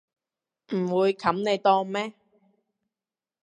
[0.73, 2.15] 唔會冚你檔咩